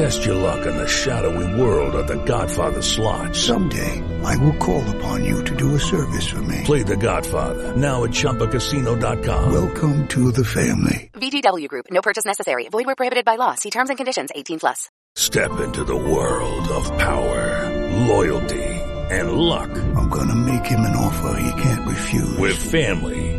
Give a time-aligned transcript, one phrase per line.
[0.00, 3.36] Test your luck in the shadowy world of The Godfather slot.
[3.36, 6.62] Someday, I will call upon you to do a service for me.
[6.64, 9.52] Play The Godfather now at ChumbaCasino.com.
[9.52, 11.10] Welcome to the family.
[11.12, 11.90] VGW Group.
[11.90, 12.66] No purchase necessary.
[12.70, 13.54] Void where prohibited by law.
[13.56, 14.30] See terms and conditions.
[14.34, 14.88] 18 plus.
[15.16, 17.68] Step into the world of power,
[18.06, 18.72] loyalty,
[19.10, 19.68] and luck.
[19.96, 22.38] I'm gonna make him an offer he can't refuse.
[22.38, 23.38] With family,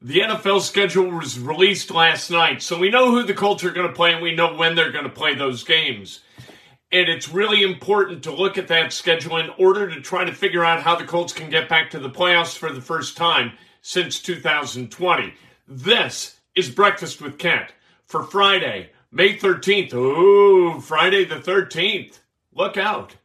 [0.00, 3.88] The NFL schedule was released last night, so we know who the Colts are going
[3.88, 6.20] to play and we know when they're going to play those games.
[6.92, 10.64] And it's really important to look at that schedule in order to try to figure
[10.64, 14.22] out how the Colts can get back to the playoffs for the first time since
[14.22, 15.34] 2020.
[15.66, 17.72] This is Breakfast with Kent
[18.06, 19.94] for Friday, May 13th.
[19.94, 22.20] Ooh, Friday the 13th.
[22.54, 23.16] Look out.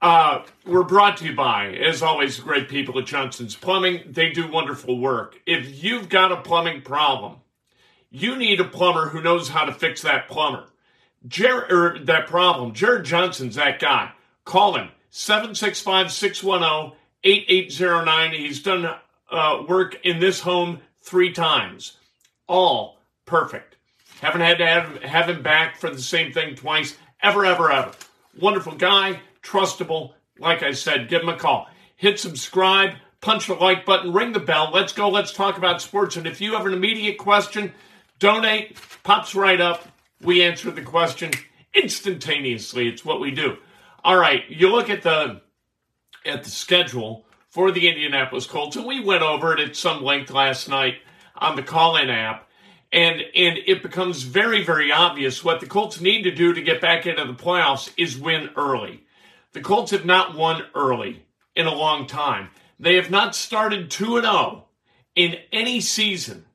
[0.00, 4.02] Uh, we're brought to you by, as always, great people at Johnson's Plumbing.
[4.06, 5.40] They do wonderful work.
[5.44, 7.38] If you've got a plumbing problem,
[8.10, 10.66] you need a plumber who knows how to fix that plumber.
[11.26, 12.74] Jared, er, that problem.
[12.74, 14.12] Jared Johnson's that guy.
[14.44, 18.32] Call him 765 610 8809.
[18.32, 18.88] He's done
[19.30, 21.96] uh, work in this home three times.
[22.46, 23.76] All perfect.
[24.20, 26.96] Haven't had to have, have him back for the same thing twice.
[27.20, 27.92] Ever, ever, ever.
[28.40, 30.12] Wonderful guy trustable.
[30.38, 31.68] Like I said, give them a call.
[31.96, 34.70] Hit subscribe, punch the like button, ring the bell.
[34.72, 35.08] Let's go.
[35.08, 36.16] Let's talk about sports.
[36.16, 37.72] And if you have an immediate question,
[38.18, 38.76] donate.
[39.02, 39.88] Pops right up.
[40.20, 41.30] We answer the question
[41.74, 42.88] instantaneously.
[42.88, 43.56] It's what we do.
[44.04, 44.42] All right.
[44.48, 45.40] You look at the
[46.24, 50.30] at the schedule for the Indianapolis Colts, and we went over it at some length
[50.30, 50.96] last night
[51.36, 52.48] on the call-in app.
[52.92, 56.80] And and it becomes very, very obvious what the Colts need to do to get
[56.80, 59.04] back into the playoffs is win early.
[59.52, 62.50] The Colts have not won early in a long time.
[62.78, 64.64] They have not started 2 0
[65.14, 66.46] in any season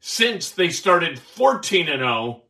[0.00, 2.42] since they started 14 0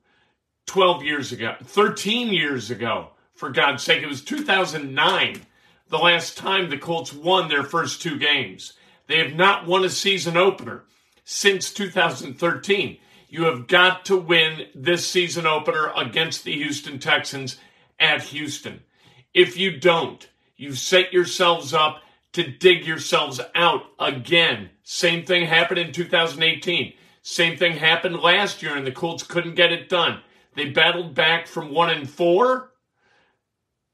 [0.67, 4.03] 12 years ago, 13 years ago, for God's sake.
[4.03, 5.41] It was 2009,
[5.89, 8.75] the last time the Colts won their first two games.
[9.07, 10.85] They have not won a season opener
[11.25, 12.99] since 2013.
[13.31, 17.57] You have got to win this season opener against the Houston Texans
[17.99, 18.83] at Houston.
[19.35, 22.03] If you don't, you've set yourselves up
[22.33, 24.71] to dig yourselves out again.
[24.83, 26.95] Same thing happened in 2018.
[27.23, 30.21] Same thing happened last year, and the Colts couldn't get it done.
[30.55, 32.71] They battled back from one and four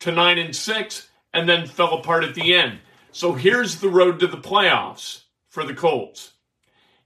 [0.00, 2.78] to nine and six, and then fell apart at the end.
[3.12, 6.32] So here's the road to the playoffs for the Colts.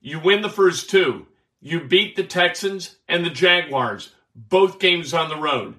[0.01, 1.27] You win the first two.
[1.61, 5.77] You beat the Texans and the Jaguars, both games on the road.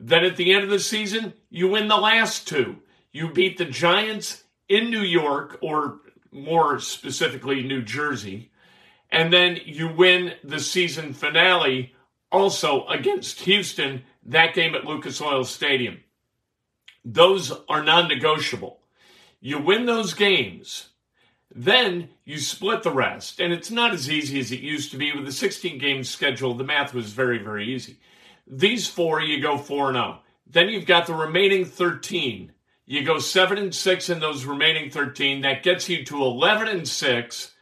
[0.00, 2.76] Then at the end of the season, you win the last two.
[3.10, 6.00] You beat the Giants in New York, or
[6.30, 8.52] more specifically, New Jersey.
[9.10, 11.94] And then you win the season finale
[12.30, 16.00] also against Houston, that game at Lucas Oil Stadium.
[17.04, 18.80] Those are non negotiable.
[19.40, 20.90] You win those games,
[21.54, 23.40] then you split the rest.
[23.40, 26.54] And it's not as easy as it used to be with the 16 game schedule.
[26.54, 27.98] The math was very, very easy.
[28.50, 30.20] These four, you go 4 0.
[30.46, 32.52] Then you've got the remaining 13.
[32.86, 35.42] You go 7 and 6 in those remaining 13.
[35.42, 37.54] That gets you to 11 and 6.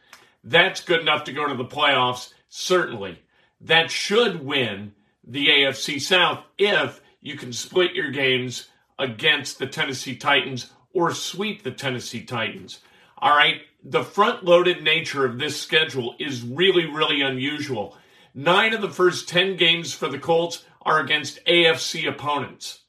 [0.43, 3.21] That's good enough to go to the playoffs, certainly.
[3.59, 4.93] That should win
[5.25, 11.63] the AFC South if you can split your games against the Tennessee Titans or sweep
[11.63, 12.79] the Tennessee Titans.
[13.17, 17.97] All right, the front loaded nature of this schedule is really, really unusual.
[18.33, 22.79] Nine of the first 10 games for the Colts are against AFC opponents.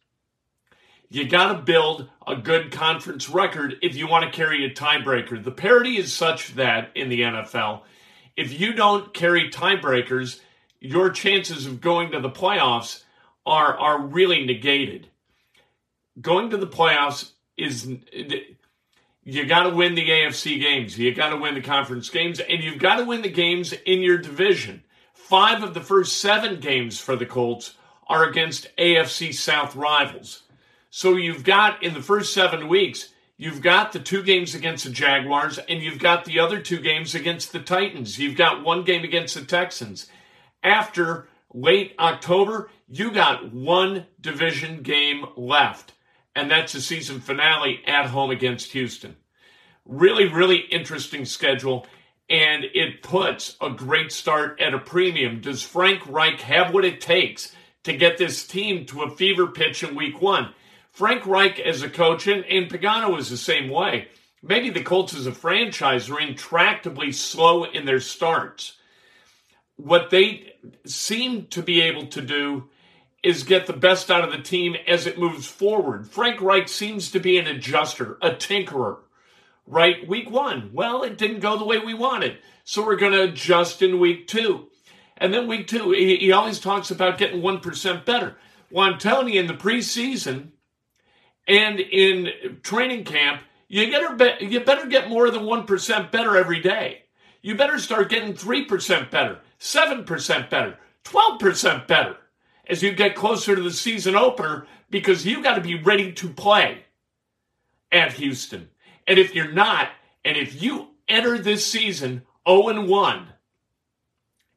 [1.11, 5.43] You got to build a good conference record if you want to carry a tiebreaker.
[5.43, 7.83] The parity is such that in the NFL,
[8.37, 10.41] if you don't carry tiebreakers,
[10.81, 13.03] your chances of going to the playoffs
[13.45, 15.09] are are really negated.
[16.21, 17.91] Going to the playoffs is
[19.25, 22.62] you got to win the AFC games, you got to win the conference games, and
[22.62, 24.85] you've got to win the games in your division.
[25.15, 27.75] Five of the first seven games for the Colts
[28.08, 30.43] are against AFC South rivals.
[30.90, 34.90] So you've got in the first seven weeks, you've got the two games against the
[34.90, 38.19] Jaguars, and you've got the other two games against the Titans.
[38.19, 40.06] You've got one game against the Texans.
[40.62, 45.93] After late October, you got one division game left,
[46.34, 49.16] and that's the season finale at home against Houston.
[49.84, 51.87] Really, really interesting schedule,
[52.31, 55.40] and it puts a great start at a premium.
[55.40, 57.55] Does Frank Reich have what it takes
[57.85, 60.55] to get this team to a fever pitch in week one?
[60.91, 64.09] Frank Reich as a coach, and, and Pagano is the same way.
[64.43, 68.77] Maybe the Colts as a franchise are intractably slow in their starts.
[69.77, 70.55] What they
[70.85, 72.69] seem to be able to do
[73.23, 76.09] is get the best out of the team as it moves forward.
[76.09, 78.99] Frank Reich seems to be an adjuster, a tinkerer.
[79.67, 80.09] Right?
[80.09, 82.39] Week one, well, it didn't go the way we wanted.
[82.65, 84.69] So we're going to adjust in week two.
[85.19, 88.37] And then week two, he, he always talks about getting 1% better.
[88.70, 90.50] Well, I'm telling you, in the preseason
[91.47, 97.03] and in training camp, you, get, you better get more than 1% better every day.
[97.43, 102.17] You better start getting 3% better, 7% better, 12% better
[102.67, 106.29] as you get closer to the season opener because you got to be ready to
[106.29, 106.85] play
[107.91, 108.69] at Houston.
[109.06, 109.88] And if you're not,
[110.25, 113.29] and if you enter this season 0 1,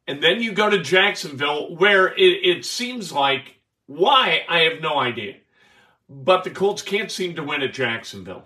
[0.07, 3.55] and then you go to Jacksonville, where it, it seems like
[3.85, 5.35] why, I have no idea.
[6.09, 8.45] But the Colts can't seem to win at Jacksonville.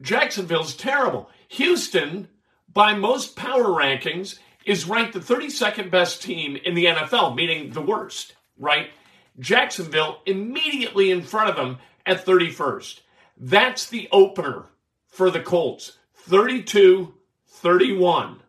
[0.00, 1.28] Jacksonville's terrible.
[1.48, 2.28] Houston,
[2.72, 7.82] by most power rankings, is ranked the 32nd best team in the NFL, meaning the
[7.82, 8.90] worst, right?
[9.38, 13.00] Jacksonville immediately in front of them at 31st.
[13.36, 14.66] That's the opener
[15.08, 17.14] for the Colts 32
[17.48, 18.42] 31.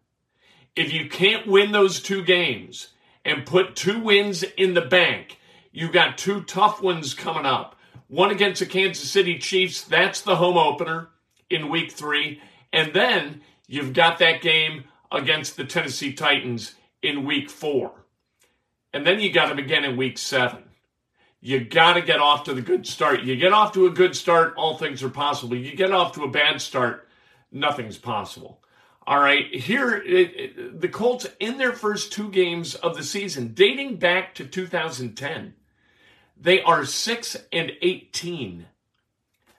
[0.75, 2.89] If you can't win those two games
[3.25, 5.37] and put two wins in the bank,
[5.71, 7.75] you've got two tough ones coming up.
[8.07, 11.09] One against the Kansas City Chiefs, that's the home opener
[11.49, 12.41] in week three.
[12.73, 17.91] And then you've got that game against the Tennessee Titans in week four.
[18.93, 20.63] And then you got them again in week seven.
[21.41, 23.21] You got to get off to the good start.
[23.21, 25.57] You get off to a good start, all things are possible.
[25.57, 27.07] You get off to a bad start,
[27.51, 28.61] nothing's possible.
[29.11, 33.51] All right, here, it, it, the Colts in their first two games of the season,
[33.53, 35.53] dating back to 2010,
[36.39, 38.67] they are 6 and 18.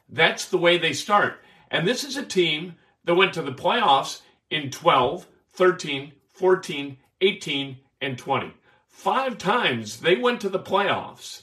[0.08, 1.34] That's the way they start.
[1.70, 7.76] And this is a team that went to the playoffs in 12, 13, 14, 18,
[8.00, 8.54] and 20.
[8.88, 11.42] Five times they went to the playoffs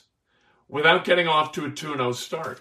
[0.68, 2.60] without getting off to a 2 0 start.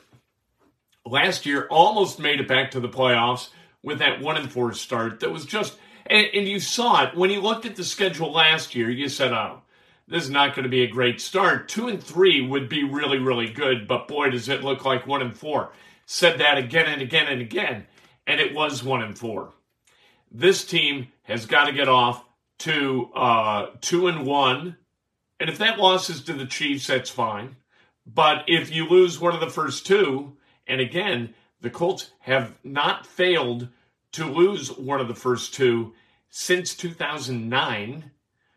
[1.08, 3.50] Last year, almost made it back to the playoffs
[3.84, 7.30] with that 1 and 4 start that was just, and, and you saw it when
[7.30, 9.62] you looked at the schedule last year, you said, oh,
[10.08, 11.70] this is not going to be a great start.
[11.70, 15.22] Two and three would be really, really good, but boy, does it look like one
[15.22, 15.72] and four.
[16.06, 17.86] Said that again and again and again,
[18.26, 19.54] and it was one and four
[20.32, 22.24] this team has got to get off
[22.60, 24.78] to uh, two and one.
[25.40, 27.56] And if that loss is to the Chiefs, that's fine.
[28.06, 30.34] But if you lose one of the first two,
[30.68, 33.70] and again, the Colts have not failed
[34.14, 35.94] to lose one of the first two
[36.30, 38.12] since 2009.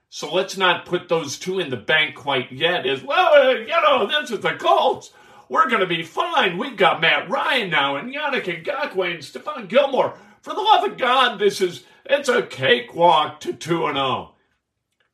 [0.08, 2.86] So let's not put those two in the bank quite yet.
[2.86, 5.10] As well, uh, you know, this is the Colts.
[5.48, 6.58] We're going to be fine.
[6.58, 10.16] We've got Matt Ryan now and Yannick Ngakoue and Stephon Gilmore.
[10.40, 14.34] For the love of God, this is it's a cakewalk to 2 and 0.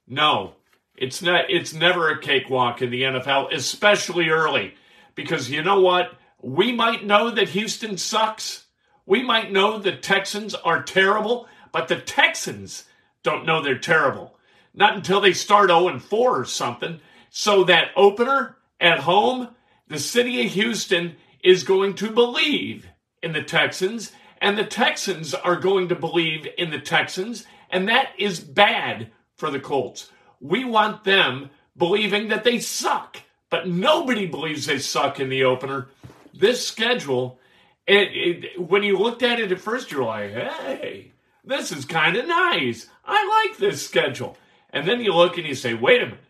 [0.07, 0.55] No,
[0.97, 4.75] it's not it's never a cakewalk in the NFL, especially early.
[5.15, 6.13] Because you know what?
[6.41, 8.67] We might know that Houston sucks.
[9.07, 12.85] We might know the Texans are terrible, but the Texans
[13.23, 14.37] don't know they're terrible.
[14.75, 17.01] Not until they start 0 and 4 or something.
[17.31, 19.49] So that opener at home,
[19.89, 22.87] the city of Houston is going to believe
[23.23, 28.11] in the Texans and the Texans are going to believe in the Texans, and that
[28.19, 30.11] is bad for the Colts.
[30.41, 33.19] We want them believing that they suck,
[33.51, 35.89] but nobody believes they suck in the opener.
[36.35, 37.39] This schedule,
[37.87, 41.13] it, it, when you looked at it at first, you're like, hey,
[41.45, 42.89] this is kind of nice.
[43.05, 44.37] I like this schedule.
[44.71, 46.21] And then you look and you say, wait a minute.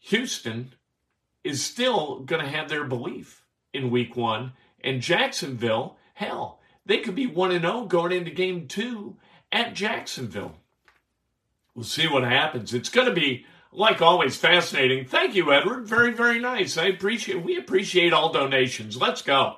[0.00, 0.72] Houston
[1.42, 4.52] is still going to have their belief in week one.
[4.82, 9.16] And Jacksonville, hell, they could be 1 0 going into game two
[9.52, 10.56] at Jacksonville.
[11.74, 12.72] We'll see what happens.
[12.72, 15.04] It's going to be, like always, fascinating.
[15.04, 15.86] Thank you, Edward.
[15.86, 16.78] Very, very nice.
[16.78, 17.44] I appreciate.
[17.44, 18.96] We appreciate all donations.
[18.96, 19.56] Let's go.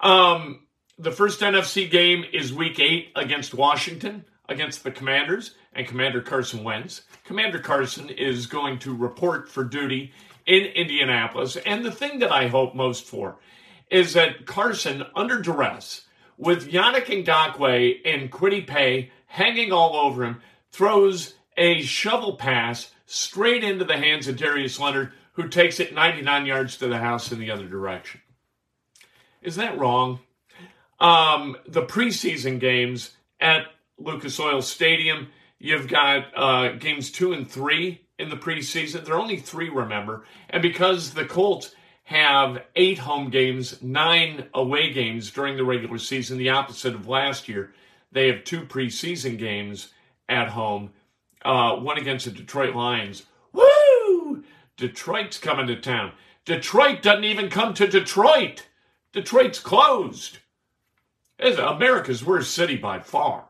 [0.00, 0.66] Um,
[0.98, 6.62] the first NFC game is Week Eight against Washington, against the Commanders, and Commander Carson
[6.62, 7.02] Wentz.
[7.24, 10.12] Commander Carson is going to report for duty
[10.46, 13.38] in Indianapolis, and the thing that I hope most for
[13.90, 16.02] is that Carson, under duress,
[16.36, 23.64] with Yannick Ngakoue and Kwity Paye hanging all over him, throws a shovel pass straight
[23.64, 27.38] into the hands of Darius Leonard, who takes it 99 yards to the house in
[27.38, 28.20] the other direction.
[29.42, 30.20] Is that wrong?
[31.00, 33.66] Um, the preseason games at
[33.98, 39.04] Lucas Oil Stadium, you've got uh, games two and three in the preseason.
[39.04, 40.24] There are only three, remember.
[40.50, 41.74] And because the Colts
[42.04, 47.48] have eight home games, nine away games during the regular season, the opposite of last
[47.48, 47.72] year,
[48.10, 49.92] they have two preseason games
[50.28, 50.90] at home
[51.44, 53.24] uh, one against the Detroit Lions.
[53.52, 54.44] Woo!
[54.76, 56.12] Detroit's coming to town.
[56.44, 58.66] Detroit doesn't even come to Detroit.
[59.12, 60.38] Detroit's closed.
[61.38, 63.44] It's America's worst city by far.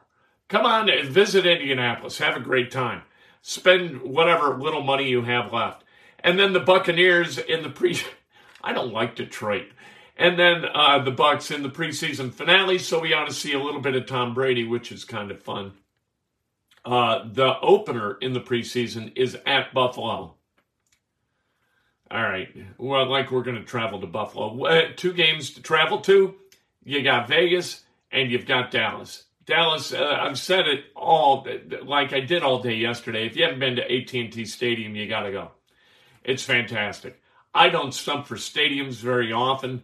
[0.48, 2.18] Come on and visit Indianapolis.
[2.18, 3.02] Have a great time.
[3.42, 5.84] Spend whatever little money you have left.
[6.20, 7.98] And then the Buccaneers in the pre.
[8.62, 9.68] I don't like Detroit.
[10.16, 13.62] And then uh, the Bucs in the preseason finale, so we ought to see a
[13.62, 15.72] little bit of Tom Brady, which is kind of fun.
[16.84, 20.34] Uh, the opener in the preseason is at Buffalo.
[22.10, 22.48] All right.
[22.78, 24.92] Well, like we're going to travel to Buffalo.
[24.96, 26.34] Two games to travel to.
[26.84, 29.24] You got Vegas and you've got Dallas.
[29.44, 31.46] Dallas, uh, I've said it all,
[31.84, 33.26] like I did all day yesterday.
[33.26, 35.50] If you haven't been to AT&T Stadium, you got to go.
[36.22, 37.20] It's fantastic.
[37.54, 39.82] I don't stump for stadiums very often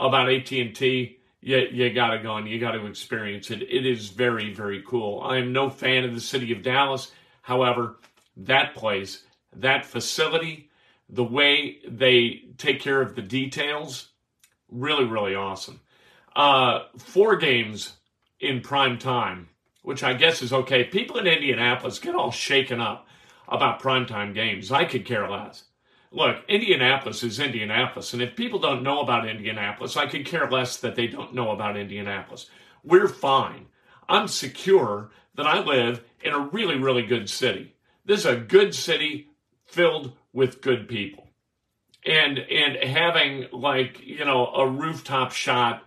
[0.00, 3.60] about AT&T you, you got to go and you got to experience it.
[3.60, 5.22] It is very, very cool.
[5.22, 7.12] I'm no fan of the city of Dallas.
[7.42, 7.96] However,
[8.38, 9.24] that place,
[9.54, 10.70] that facility,
[11.10, 14.08] the way they take care of the details,
[14.70, 15.80] really, really awesome.
[16.34, 17.92] Uh, four games
[18.40, 19.50] in prime time,
[19.82, 20.84] which I guess is okay.
[20.84, 23.06] People in Indianapolis get all shaken up
[23.46, 24.72] about primetime games.
[24.72, 25.64] I could care less.
[26.14, 30.76] Look, Indianapolis is Indianapolis, and if people don't know about Indianapolis, I could care less
[30.76, 32.48] that they don't know about Indianapolis.
[32.84, 33.66] We're fine.
[34.08, 37.74] I'm secure that I live in a really, really good city.
[38.04, 39.26] This is a good city
[39.66, 41.30] filled with good people.
[42.06, 45.82] And and having like, you know, a rooftop shot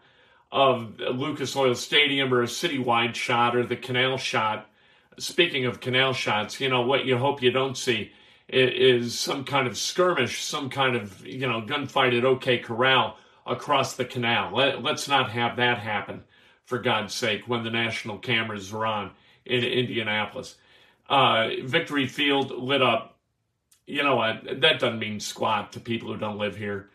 [0.51, 4.69] of Lucas Oil Stadium or a citywide shot or the canal shot.
[5.19, 8.11] Speaking of canal shots, you know, what you hope you don't see
[8.49, 13.95] is some kind of skirmish, some kind of you know gunfight at OK Corral across
[13.95, 14.55] the canal.
[14.55, 16.23] Let, let's not have that happen,
[16.65, 19.11] for God's sake, when the national cameras are on
[19.45, 20.55] in Indianapolis.
[21.09, 23.17] Uh, Victory Field lit up.
[23.85, 24.43] You know what?
[24.61, 26.89] That doesn't mean squat to people who don't live here.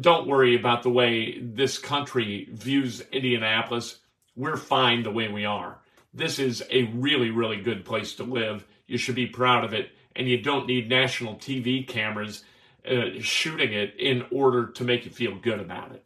[0.00, 3.98] Don't worry about the way this country views Indianapolis.
[4.34, 5.78] We're fine the way we are.
[6.14, 8.66] This is a really, really good place to live.
[8.86, 12.44] You should be proud of it and you don't need national TV cameras
[12.88, 16.04] uh, shooting it in order to make you feel good about it.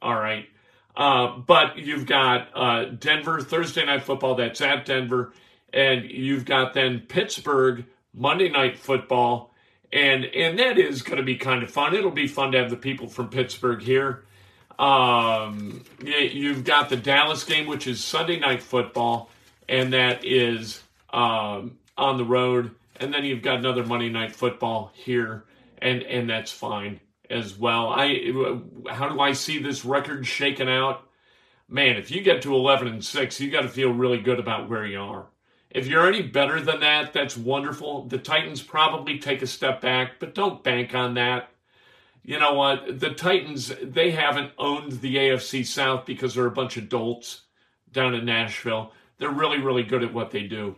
[0.00, 0.46] All right.
[0.96, 4.34] Uh, but you've got uh, Denver Thursday night football.
[4.34, 5.32] That's at Denver,
[5.72, 9.54] and you've got then Pittsburgh Monday night football,
[9.90, 11.94] and and that is going to be kind of fun.
[11.94, 14.24] It'll be fun to have the people from Pittsburgh here.
[14.78, 19.30] Um, you've got the Dallas game, which is Sunday night football,
[19.68, 24.92] and that is um, on the road and then you've got another Monday night football
[24.94, 25.44] here,
[25.78, 27.88] and and that's fine as well.
[27.88, 28.32] I
[28.90, 31.08] how do I see this record shaken out?
[31.68, 34.68] Man, if you get to 11 and 6, you got to feel really good about
[34.68, 35.26] where you are.
[35.70, 38.06] If you're any better than that, that's wonderful.
[38.06, 41.48] The Titans probably take a step back, but don't bank on that.
[42.22, 43.00] You know what?
[43.00, 47.42] The Titans, they haven't owned the AFC South because they're a bunch of dolts
[47.90, 48.92] down in Nashville.
[49.18, 50.76] They're really, really good at what they do.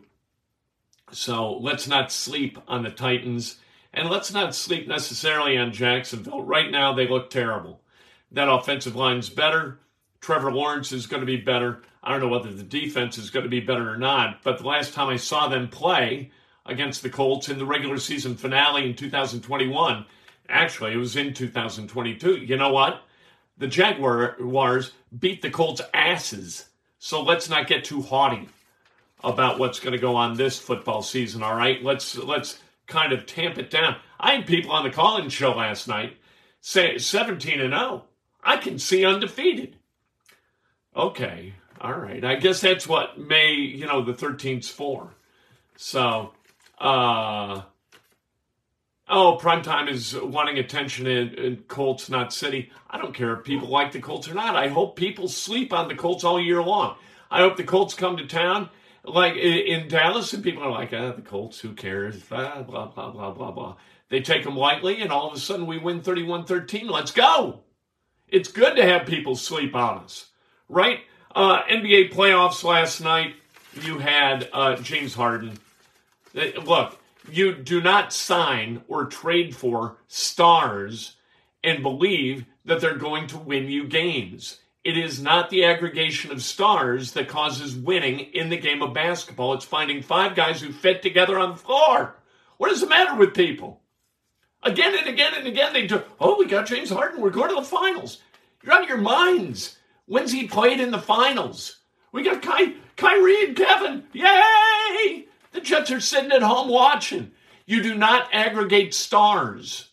[1.14, 3.60] So let's not sleep on the Titans.
[3.92, 6.42] And let's not sleep necessarily on Jacksonville.
[6.42, 7.80] Right now, they look terrible.
[8.32, 9.78] That offensive line's better.
[10.20, 11.82] Trevor Lawrence is going to be better.
[12.02, 14.66] I don't know whether the defense is going to be better or not, but the
[14.66, 16.32] last time I saw them play
[16.66, 20.04] against the Colts in the regular season finale in 2021,
[20.48, 22.38] actually, it was in 2022.
[22.38, 23.02] You know what?
[23.58, 26.64] The Jaguars beat the Colts' asses.
[26.98, 28.48] So let's not get too haughty
[29.22, 31.42] about what's going to go on this football season.
[31.42, 33.96] All right, let's let's kind of tamp it down.
[34.20, 36.16] I had people on the call-in show last night
[36.60, 38.04] say 17 and 0.
[38.42, 39.76] I can see undefeated.
[40.96, 42.24] Okay, all right.
[42.24, 45.10] I guess that's what May, you know, the 13th's for.
[45.76, 46.32] So,
[46.78, 47.62] uh,
[49.08, 52.70] oh, primetime is wanting attention in, in, Colts, not City.
[52.88, 54.56] I don't care if people like the Colts or not.
[54.56, 56.96] I hope people sleep on the Colts all year long.
[57.30, 58.70] I hope the Colts come to town
[59.04, 62.20] like in Dallas, and people are like, ah, the Colts, who cares?
[62.22, 63.76] Blah, blah, blah, blah, blah, blah.
[64.08, 66.88] They take them lightly, and all of a sudden we win 31 13.
[66.88, 67.60] Let's go.
[68.28, 70.30] It's good to have people sleep on us,
[70.68, 71.00] right?
[71.34, 73.34] Uh, NBA playoffs last night,
[73.82, 75.58] you had uh, James Harden.
[76.36, 76.98] Uh, look,
[77.30, 81.16] you do not sign or trade for stars
[81.62, 84.58] and believe that they're going to win you games.
[84.84, 89.54] It is not the aggregation of stars that causes winning in the game of basketball.
[89.54, 92.16] It's finding five guys who fit together on the floor.
[92.58, 93.80] What is the matter with people?
[94.62, 97.22] Again and again and again, they do, oh, we got James Harden.
[97.22, 98.18] We're going to the finals.
[98.62, 99.78] You're out of your minds.
[100.04, 101.78] When's he played in the finals?
[102.12, 104.04] We got Ky- Kyrie and Kevin.
[104.12, 105.26] Yay!
[105.52, 107.32] The Nets are sitting at home watching.
[107.64, 109.90] You do not aggregate stars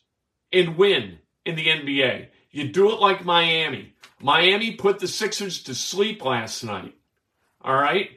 [0.52, 2.28] and win in the NBA.
[2.52, 3.94] You do it like Miami.
[4.22, 6.96] Miami put the Sixers to sleep last night.
[7.62, 8.12] All right.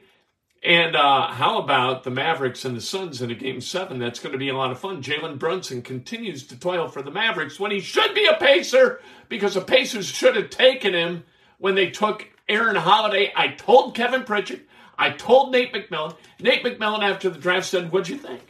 [0.63, 3.99] And uh, how about the Mavericks and the Suns in a game seven?
[3.99, 5.03] That's going to be a lot of fun.
[5.03, 9.53] Jalen Brunson continues to toil for the Mavericks when he should be a Pacer because
[9.53, 11.23] the Pacers should have taken him
[11.59, 13.31] when they took Aaron Holiday.
[13.35, 14.61] I told Kevin Pritchard,
[14.97, 16.15] I told Nate McMillan.
[16.39, 18.41] Nate McMillan, after the draft, said, What'd you think?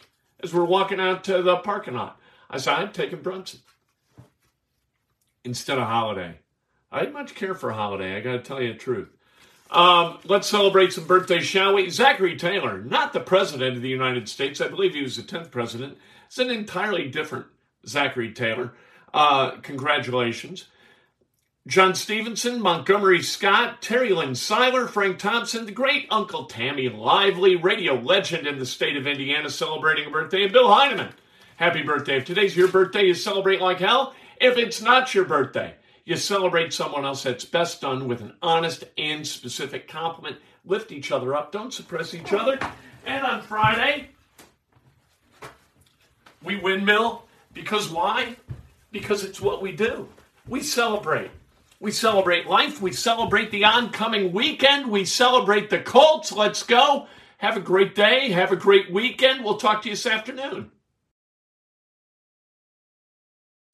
[0.42, 2.20] As we're walking out to the parking lot.
[2.50, 3.60] I said, I'm taking Brunson
[5.44, 6.40] instead of Holiday.
[6.96, 9.10] I'd much care for Holiday, I got to tell you the truth.
[9.70, 11.90] Um, let's celebrate some birthdays, shall we?
[11.90, 14.62] Zachary Taylor, not the president of the United States.
[14.62, 15.98] I believe he was the 10th president.
[16.28, 17.48] It's an entirely different
[17.86, 18.72] Zachary Taylor.
[19.14, 20.70] Uh, congratulations.
[21.68, 27.96] John Stevenson, Montgomery Scott, Terry Lynn Seiler, Frank Thompson, the great Uncle Tammy Lively, radio
[27.96, 31.10] legend in the state of Indiana, celebrating a birthday, and Bill Heineman.
[31.58, 32.18] Happy birthday.
[32.18, 34.14] If today's your birthday, you celebrate like hell.
[34.40, 35.74] If it's not your birthday,
[36.06, 40.38] you celebrate someone else that's best done with an honest and specific compliment.
[40.64, 42.60] Lift each other up, don't suppress each other.
[43.06, 44.10] And on Friday,
[46.44, 48.36] we windmill because why?
[48.92, 50.08] Because it's what we do.
[50.48, 51.32] We celebrate.
[51.80, 52.82] We celebrate life.
[52.82, 54.90] We celebrate the oncoming weekend.
[54.90, 56.32] We celebrate the Colts.
[56.32, 57.08] Let's go.
[57.40, 58.30] Have a great day.
[58.30, 59.44] Have a great weekend.
[59.44, 60.72] We'll talk to you this afternoon.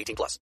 [0.00, 0.38] 18 plus.